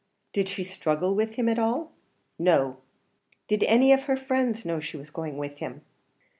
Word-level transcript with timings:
"Did 0.33 0.49
she 0.49 0.63
struggle 0.63 1.13
with 1.13 1.35
him 1.35 1.47
at 1.47 1.59
all?" 1.59 1.91
"No." 2.39 2.77
"Did 3.47 3.63
any 3.65 3.93
of 3.93 4.05
her 4.05 4.17
friends 4.17 4.65
know 4.65 4.79
she 4.79 4.97
was 4.97 5.11
going 5.11 5.37
with 5.37 5.57
him?" 5.57 5.81